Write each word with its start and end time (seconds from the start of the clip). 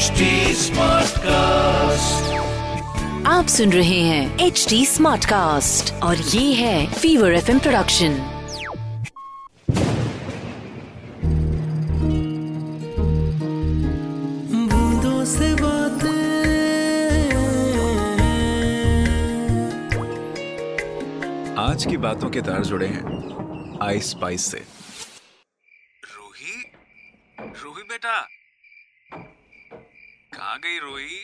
HD 0.00 0.26
Smartcast. 0.58 2.28
आप 3.26 3.46
सुन 3.54 3.72
रहे 3.72 3.98
हैं 4.02 4.38
एच 4.46 4.64
डी 4.68 4.84
स्मार्ट 4.86 5.24
कास्ट 5.24 5.92
और 6.02 6.16
ये 6.16 6.52
है 6.54 6.86
फीवर 6.92 7.34
एफएम 7.34 7.58
प्रोडक्शन 7.58 8.16
बूंदों 14.70 15.24
से 15.24 15.54
बातें 15.54 16.18
आज 21.64 21.86
की 21.90 21.96
बातों 22.06 22.30
के 22.30 22.40
तार 22.48 22.64
जुड़े 22.64 22.86
हैं 22.86 23.78
आई 23.82 24.00
स्पाइस 24.10 24.50
से। 24.50 24.58
रूही 26.14 26.56
रूही 27.62 27.82
बेटा 27.90 28.16
कहाँ 30.34 30.58
गई 30.58 30.78
रूही 30.78 31.16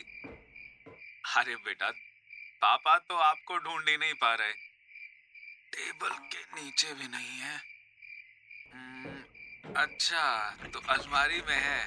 अरे 1.38 1.54
बेटा 1.64 1.90
पापा 2.62 2.96
तो 3.08 3.16
आपको 3.16 3.56
ढूंढ 3.58 3.88
ही 3.88 3.96
नहीं 3.96 4.14
पा 4.20 4.34
रहे। 4.34 4.52
टेबल 5.72 6.14
के 6.32 6.42
नीचे 6.54 6.92
भी 6.94 7.08
नहीं 7.08 7.38
है। 7.38 7.56
हम्म, 8.74 9.14
अच्छा 9.82 10.24
तो 10.72 10.80
अलमारी 10.88 11.40
में 11.48 11.56
है। 11.56 11.80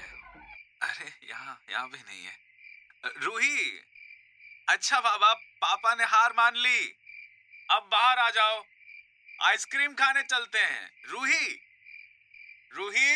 अरे 0.82 1.12
यहाँ 1.30 1.60
यहाँ 1.72 1.90
भी 1.90 1.98
नहीं 1.98 2.24
है। 2.26 3.14
रूही 3.26 3.58
अच्छा 4.70 5.00
बाबा 5.00 5.34
पापा 5.62 5.96
ने 5.96 6.04
हार 6.06 6.34
मान 6.38 6.56
ली। 6.56 6.80
अब 7.70 7.90
बाहर 7.92 8.18
आ 8.18 8.30
जाओ। 8.30 8.64
आइसक्रीम 9.50 9.94
खाने 9.94 10.24
चलते 10.24 10.60
हैं। 10.60 10.90
रूही 11.12 11.46
रूही। 12.74 13.16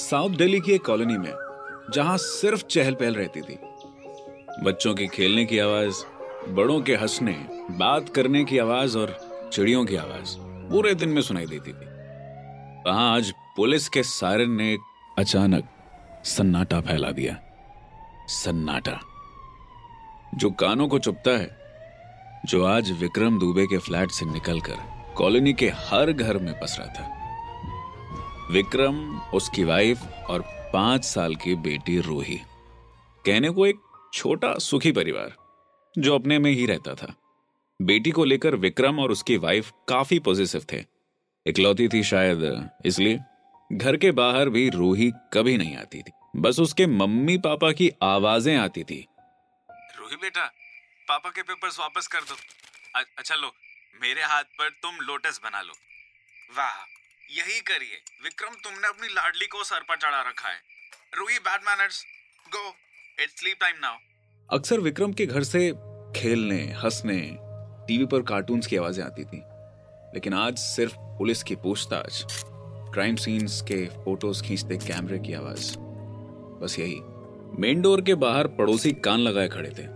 साउथ 0.00 0.36
दिल्ली 0.36 0.60
की 0.60 0.72
एक 0.74 0.84
कॉलोनी 0.84 1.18
में 1.18 1.32
जहाँ 1.90 2.16
सिर्फ़ 2.16 2.64
चहल 2.64 2.94
पहल 2.94 3.14
रहती 3.14 3.40
थी। 3.40 3.58
बच्चों 4.64 4.94
की 4.94 5.06
खेलने 5.06 5.44
की 5.44 5.58
आवाज़, 5.58 5.94
बड़ों 6.48 6.82
के 6.82 6.94
हंसने, 6.94 7.32
बात 7.70 8.08
करने 8.08 8.44
की 8.44 8.58
आवाज़ 8.58 8.98
और 8.98 9.18
चिड़ियों 9.52 9.84
की 9.84 9.96
आवाज़ 9.96 10.36
पूरे 10.40 10.94
दिन 10.94 11.08
में 11.08 11.22
सुनाई 11.22 11.46
देती 11.46 11.72
थी। 11.72 11.86
वहाँ 12.86 13.16
आज 13.16 13.32
पुलिस 13.56 13.88
के 13.88 14.02
सायरन 14.02 14.50
ने 14.50 14.78
अचानक 15.18 15.64
सन्नाटा 16.24 16.80
फैला 16.80 17.10
दिया। 17.10 17.36
सन्नाटा, 18.26 19.00
जो 20.34 20.50
कानों 20.50 20.88
को 20.88 20.98
चुपता 20.98 21.30
है, 21.30 21.56
जो 22.44 22.64
आज 22.64 22.90
विक्रम 22.90 23.38
दुबे 23.38 23.66
के 23.66 23.78
फ्लैट 23.78 24.10
से 24.10 24.26
निकलकर 24.26 24.76
कॉलोनी 25.16 25.52
के 25.52 25.68
हर 25.68 26.12
घर 26.12 26.38
में 26.38 26.60
पसरा 26.60 26.86
था। 26.86 27.10
विक्रम, 28.50 29.18
उसकी 29.18 29.64
वाइफ 29.64 30.02
और 30.30 30.63
पाँच 30.74 31.04
साल 31.04 31.34
की 31.36 31.54
बेटी 31.54 31.98
रूही, 32.00 32.36
कहने 33.24 33.50
को 33.50 33.66
एक 33.66 33.80
छोटा 34.12 34.52
सुखी 34.60 34.92
परिवार, 34.92 35.34
जो 35.94 36.14
अपने 36.14 36.38
में 36.38 36.50
ही 36.50 36.64
रहता 36.66 36.94
था। 36.94 37.14
बेटी 37.80 38.10
को 38.10 38.24
लेकर 38.24 38.54
विक्रम 38.56 38.98
और 39.00 39.10
उसकी 39.10 39.36
वाइफ 39.36 39.70
काफ़ी 39.88 40.18
पॉजिटिव 40.20 40.64
थे। 40.72 40.82
इकलौती 41.46 41.88
थी 41.88 42.02
शायद, 42.02 42.70
इसलिए 42.86 43.18
घर 43.70 43.96
के 43.96 44.10
बाहर 44.12 44.48
भी 44.48 44.68
रूही 44.70 45.10
कभी 45.32 45.56
नहीं 45.56 45.76
आती 45.76 46.02
थी। 46.02 46.12
बस 46.36 46.58
उसके 46.60 46.86
मम्मी 46.86 47.36
पापा 47.38 47.70
की 47.72 47.90
आवाज़ें 48.02 48.56
आती 48.56 48.84
थी। 48.84 49.06
रूही 49.98 50.16
बेटा, 50.16 50.44
पापा 51.08 51.30
के 51.30 51.42
पेपर्स 51.42 51.78
वापस 51.80 52.06
कर 52.06 52.20
दो। 52.20 52.36
अच्छा 52.94 53.34
लो, 53.34 53.52
मेरे 54.00 54.22
हाथ 54.24 54.44
पर 54.58 54.70
तुम 54.82 54.96
लोटस 55.02 55.40
बना 55.44 55.60
लो। 55.60 55.72
वाह 56.50 56.84
यही 57.30 57.60
करिए। 57.62 58.00
विक्रम, 58.24 58.54
तुमने 58.54 58.88
अपनी 58.88 59.08
लाडली 59.08 59.46
को 59.46 59.64
सर 59.64 59.80
पर 59.80 59.96
चढ़ा 59.96 60.20
रखा 60.20 60.48
है। 60.48 60.60
Ruhi 61.12 61.38
bad 61.38 61.60
manners 61.60 62.04
go. 62.46 62.68
It's 63.18 63.40
sleep 63.40 63.56
time 63.60 63.76
now 63.80 63.96
अक्सर 64.48 64.80
विक्रम 64.80 65.12
के 65.12 65.26
घर 65.26 65.42
से 65.42 65.70
खेलने, 66.16 66.60
हंसने, 66.74 67.20
टीवी 67.88 68.06
पर 68.06 68.22
कार्टून्स 68.22 68.66
की 68.66 68.76
आवाज़ें 68.76 69.04
आती 69.04 69.24
थी। 69.24 69.42
लेकिन 70.14 70.34
आज 70.34 70.58
सिर्फ़ 70.58 70.94
पुलिस 71.18 71.42
की 71.42 71.56
पूछताछ, 71.56 72.24
क्राइम 72.92 73.16
सीन्स 73.16 73.60
के 73.62 73.84
फ़ोटोज़ 74.04 74.42
खींचते 74.42 74.76
कैमरे 74.76 75.18
की 75.18 75.32
आवाज़। 75.32 75.74
बस 76.60 76.76
यही। 76.78 77.00
मेन 77.60 77.82
डोर 77.82 78.00
के 78.00 78.14
बाहर 78.14 78.46
पड़ोसी 78.48 78.92
कान 78.92 79.20
लगाए 79.20 79.48
खड़े 79.48 79.70
थे। 79.70 79.86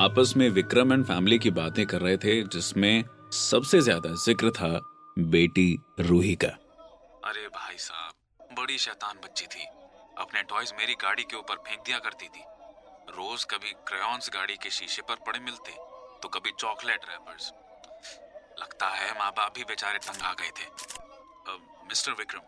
आपस 0.00 0.32
में 0.36 0.48
विक्रम 0.50 0.92
एंड 0.92 1.04
फैमिली 1.04 1.38
की 1.38 1.50
बातें 1.50 1.86
कर 1.86 2.00
रहे 2.00 2.16
थे, 2.16 2.42
जिसमें 2.42 3.04
सबसे 3.32 3.80
ज़्यादा 3.80 4.14
ज़िक्र 4.24 4.50
था 4.50 4.80
बेटी 5.20 5.78
रूही 6.00 6.34
का। 6.34 6.48
अरे 7.28 7.46
भाई 7.48 7.76
साहब 7.78 8.54
बड़ी 8.58 8.76
शैतान 8.78 9.18
बच्ची 9.18 9.46
थी। 9.46 9.64
अपने 10.18 10.42
टॉयज 10.42 10.72
मेरी 10.78 10.94
गाड़ी 10.94 11.22
के 11.22 11.36
ऊपर 11.36 11.56
फेंक 11.58 11.80
दिया 11.80 11.98
करती 11.98 12.28
थी। 12.28 12.42
रोज 13.10 13.44
कभी 13.44 13.72
क्रेयॉन्स 13.88 14.30
गाड़ी 14.34 14.56
के 14.56 14.70
शीशे 14.70 15.02
पर 15.02 15.16
पड़े 15.26 15.38
मिलते 15.40 15.72
तो 16.22 16.28
कभी 16.28 16.50
चॉकलेट 16.50 17.04
रैपर्स 17.08 17.50
लगता 18.60 18.88
है 18.88 19.18
माँ 19.18 19.30
बाप 19.32 19.54
भी 19.54 19.64
बेचारे 19.64 19.98
तंग 19.98 20.22
आ 20.22 20.32
गए 20.32 20.50
थे। 20.50 20.64
अब, 20.64 21.84
मिस्टर 21.88 22.12
विक्रम 22.12 22.42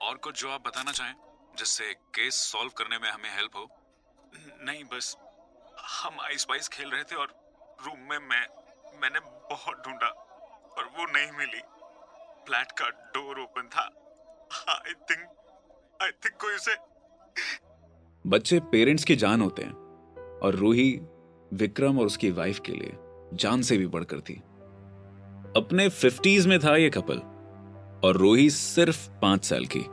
और 0.00 0.16
कुछ 0.16 0.40
जो 0.40 0.50
आप 0.50 0.66
बताना 0.66 0.92
चाहें 0.92 1.14
जिससे 1.58 1.92
केस 2.14 2.34
सॉल्व 2.42 2.70
करने 2.78 2.98
में 2.98 3.10
हमें 3.10 3.30
हेल्प 3.36 3.56
हो। 3.56 3.68
नहीं 4.62 4.84
बस 4.84 5.16
हम 6.02 6.20
आइस 6.20 6.44
पाइस 6.44 6.68
खेल 6.68 6.90
रहे 6.90 7.04
थे 7.04 7.16
और 7.16 7.34
रूम 7.84 7.98
में 8.10 8.18
मैं 8.18 8.46
मैंने 9.00 9.20
बहुत 9.50 9.82
ढूंढा 9.86 10.08
और 10.78 10.84
वो 10.96 11.06
नहीं 11.12 11.30
मिली। 11.32 11.62
फ्लैट 12.46 12.72
का 12.72 12.88
डोर 13.14 13.40
ओपन 13.40 13.68
था। 13.68 13.88
आई 14.70 14.92
थिंक 15.10 15.26
आई 16.00 16.10
थिंक 16.24 16.40
कोई 16.40 16.54
उसे 16.54 16.74
बच्चे 18.24 18.58
पेरेंट्स 18.72 19.04
की 19.04 19.16
जान 19.16 19.40
होते 19.40 19.62
हैं, 19.62 19.72
और 20.42 20.54
रूही 20.54 20.90
विक्रम 21.52 21.98
और 21.98 22.06
उसकी 22.06 22.30
वाइफ 22.30 22.60
के 22.60 22.72
लिए 22.72 22.92
जान 23.34 23.62
से 23.62 23.76
भी 23.78 23.86
बढ़कर 23.86 24.20
थी। 24.20 24.34
अपने 25.56 25.88
फिफ्टीज 25.88 26.46
में 26.46 26.58
था 26.58 26.76
ये 26.76 26.90
कपल 26.90 27.18
और 28.04 28.16
रूही 28.16 28.48
सिर्फ़ 28.50 29.08
पाँच 29.22 29.44
साल 29.44 29.64
की। 29.66 29.84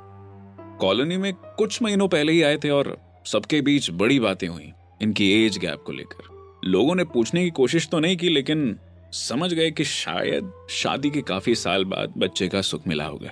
कॉलोनी 0.81 1.17
में 1.17 1.33
कुछ 1.33 1.81
महीनों 1.81 2.07
पहले 2.07 2.31
ही 2.31 2.41
आए 2.41 2.57
थे 2.57 2.69
और 2.69 2.97
सबके 3.25 3.61
बीच 3.61 3.89
बड़ी 3.91 4.19
बातें 4.19 4.47
हुई, 4.47 4.71
इनकी 5.01 5.31
एज 5.45 5.57
गैप 5.57 5.83
को 5.85 5.91
लेकर। 5.91 6.35
लोगों 6.65 6.95
ने 6.95 7.03
पूछने 7.05 7.43
की 7.43 7.49
कोशिश 7.51 7.87
तो 7.89 7.99
नहीं 7.99 8.17
की, 8.17 8.29
लेकिन 8.29 8.79
समझ 9.17 9.53
गए 9.53 9.71
कि 9.71 9.83
शायद 9.83 10.67
शादी 10.69 11.09
के 11.09 11.21
काफ़ी 11.21 11.55
साल 11.55 11.85
बाद 11.85 12.13
बच्चे 12.17 12.47
का 12.47 12.61
सुख 12.61 12.87
मिला 12.87 13.05
होगा। 13.05 13.29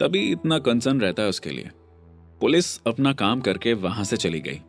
तभी 0.00 0.30
इतना 0.30 0.58
कंसर्न 0.58 1.00
रहता 1.00 1.22
है 1.22 1.28
उसके 1.28 1.50
लिए। 1.50 1.70
पुलिस 2.40 2.80
अपना 2.86 3.12
काम 3.12 3.40
करके 3.40 3.72
वहाँ 3.72 4.04
से 4.04 4.16
चली 4.16 4.40
गई। 4.40 4.60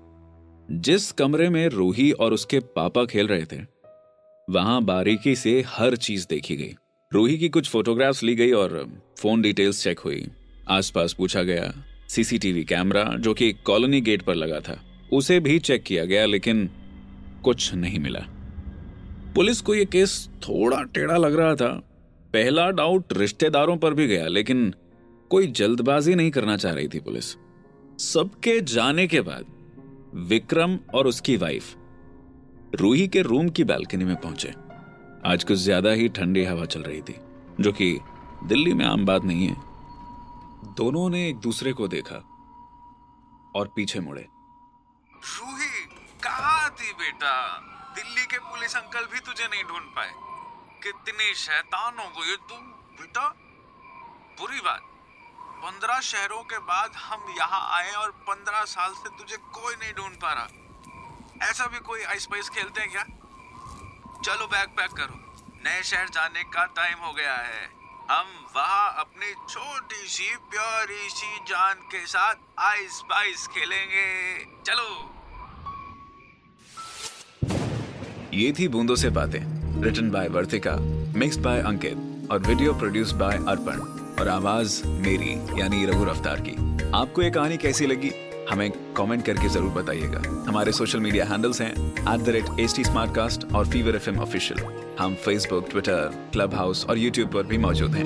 जिस 0.72 1.12
कमरे 1.12 1.50
में 1.50 1.68
रूही 1.68 2.12
और 2.12 2.34
उसके 2.34 2.60
पापा 2.60 3.06
खेल 3.06 3.28
रहे 3.28 3.46
थे, 3.46 3.62
वहाँ 4.50 4.84
बारीकी 4.84 5.36
से 5.36 5.64
हर 5.68 5.96
चीज़ 5.96 6.28
देखी 6.30 6.56
गई। 6.56 6.76
रूही 7.14 7.38
की 7.38 7.50
कुछ 7.50 7.70
फोटोग्राफ्स 7.70 8.24
ली 8.24 8.36
गई 8.36 8.52
और 8.52 9.02
फ़ोन 9.18 9.42
डिटेल्स 9.42 9.84
चेक 9.84 10.00
हुई। 10.00 10.28
आसपास 10.70 11.14
पूछा 11.14 11.44
गया, 11.44 11.74
सीसीटीवी 12.10 12.64
कैमरा, 12.64 13.04
जो 13.04 13.34
कि 13.34 13.54
कॉलोनी 13.54 14.02
गेट 14.02 14.22
पर 14.22 14.36
लगा 14.36 14.60
था, 14.60 14.82
उसे 15.14 15.40
भी 15.40 15.60
चेक 15.60 15.84
किया 15.84 16.06
गया, 16.06 16.26
लेकिन 16.26 16.70
कुछ 17.44 17.74
नहीं 17.74 18.00
मिला। 18.00 18.26
पुलिस 19.36 19.62
को 19.62 19.76
यह 19.76 19.86
केस 19.86 20.30
थोड़ा 20.42 20.82
टेढ़ा 20.86 21.18
लग 21.18 21.36
रहा 21.36 21.56
था। 21.56 21.70
पहला 22.34 22.70
डाउट 22.70 23.14
रिश्तेदारों 23.14 23.78
पर 23.78 23.94
भी 23.94 24.08
गया, 24.08 24.28
लेकिन 24.28 24.74
कोई 25.32 25.48
जल्दबाजी 25.50 26.16
नहीं 26.16 26.32
करना 26.32 26.58
चाह 26.58 26.74
रही 26.74 26.88
थी 26.88 27.00
पुलिस। 27.00 27.36
सबके 28.04 28.60
जाने 28.62 29.08
के 29.08 29.22
बाद 29.22 29.46
विक्रम 30.30 30.78
और 30.96 31.08
उसकी 31.08 31.38
वाइफ 31.38 31.76
रूही 32.76 33.08
के 33.08 33.22
रूम 33.22 33.50
की 33.50 33.64
बालकनी 33.64 34.06
में 34.06 34.16
पहुँचे। 34.16 34.54
आज 35.26 35.44
कुछ 35.44 35.58
ज़्यादा 35.58 35.92
ही 35.92 36.08
ठंडी 36.10 36.44
हवा 36.44 36.66
चल 36.66 36.82
रही 36.82 37.02
थी, 37.02 37.16
जो 37.60 37.72
कि 37.72 37.98
दिल्ली 38.44 38.74
में 38.74 38.86
आम 38.86 39.06
बात 39.06 39.24
नहीं 39.24 39.48
है। 39.48 39.56
दोनों 40.78 41.10
ने 41.10 41.28
एक 41.30 41.40
दूसरे 41.40 41.74
को 41.74 41.88
देखा 41.88 42.24
और 43.56 43.72
पीछे 43.76 44.00
मुड़े। 44.00 44.22
रूही, 45.12 45.86
कहाँ 46.24 46.70
थी 46.70 46.92
बेटा? 46.94 47.71
दिल्ली 47.96 48.26
के 48.26 48.40
पुलिस 48.40 48.76
अंकल 48.76 49.06
भी 49.06 49.20
तुझे 49.20 49.48
नहीं 49.48 49.64
ढूंढ 49.64 49.96
पाए। 49.96 50.12
कितने 50.84 51.34
शैतान 51.34 52.00
हो 52.00 52.22
गई 52.22 52.30
है 52.30 52.36
तू 52.36 52.56
बेटा। 53.02 53.28
बुरी 54.40 54.62
बात। 54.62 54.82
पंद्रह 55.64 56.00
शहरों 56.00 56.44
के 56.44 56.58
बाद 56.58 56.96
हम 56.96 57.36
यहाँ 57.38 57.78
आए 57.78 57.92
और 57.92 58.12
पंद्रह 58.12 58.64
साल 58.66 58.94
से 58.94 59.10
तुझे 59.10 59.38
कोई 59.38 59.76
नहीं 59.76 59.94
ढूंढ 59.94 60.16
पा 60.16 60.34
रहा। 60.34 60.48
ऐसा 61.50 61.66
भी 61.66 61.80
कोई 61.80 62.04
आइस 62.04 62.26
पाइस 62.26 62.50
खेलते 62.50 62.82
हैं 62.82 62.92
क्या? 62.92 63.04
चलो 64.26 64.48
बैग 64.48 64.70
पैक 64.70 64.92
करो। 64.92 65.34
नए 65.64 65.84
शहर 65.84 66.10
जाने 66.10 66.44
का 66.44 66.66
टाइम 66.66 67.00
हो 67.00 67.14
गया 67.14 67.36
है। 67.36 67.66
हम 68.12 68.48
वहाँ 68.56 68.96
अपनी 68.98 69.34
छोटी 69.34 70.08
सी 70.08 70.36
प्यारी 70.36 71.10
सी 71.10 71.40
जान 71.48 71.74
के 71.74 72.06
साथ 72.06 72.36
आइस 72.60 73.02
पाइस 73.10 73.48
खेलेंगे। 73.48 74.46
चलो। 74.64 75.18
ये 78.34 78.52
थी 78.60 78.68
बूंदों 78.68 78.96
से 78.96 79.10
बातें 79.10 79.40
written 79.84 80.10
by 80.12 80.28
Vartika 80.28 80.76
mixed 81.16 81.42
by 81.42 81.60
Ankit, 81.60 81.98
और 82.32 82.40
वीडियो 82.40 82.74
प्रोड्यूस्ड 82.74 83.16
बाय 83.16 83.38
अर्पण, 83.48 83.80
और 84.22 84.28
आवाज़ 84.28 84.82
मेरी, 84.88 85.32
यानी 85.60 85.86
रघु 85.86 86.04
रफ्तार 86.04 86.44
की। 86.48 86.56
आपको 86.96 87.22
ये 87.22 87.30
कहानी 87.30 87.58
कैसी 87.58 87.88
लगी? 87.88 88.12
हमें 88.50 88.70
कमेंट 88.98 89.26
करके 89.26 89.50
ज़रूर 89.50 89.72
बताइएगा। 89.72 90.22
हमारे 90.48 90.72
सोशल 90.72 91.00
मीडिया 91.00 91.26
हैंडल्स 91.26 91.62
हैं 91.62 91.72
at 92.14 92.22
the 92.22 92.30
rate 92.30 92.60
H 92.60 92.76
T 92.76 92.84
और 93.56 93.68
फीवर 93.68 93.96
एफ़ 93.96 94.10
ऑफिशियल 94.10 94.64
हम 95.00 95.16
फेसबुक 95.26 95.70
ट्विटर 95.70 96.12
क्लब 96.34 96.54
हाउस 96.54 96.86
और 96.86 96.98
यूट्यूब 96.98 97.30
पर 97.30 97.44
भी 97.44 97.58
मौजूद 97.58 97.96
हैं। 97.96 98.06